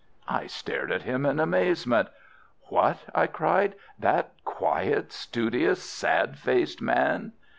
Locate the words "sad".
5.83-6.39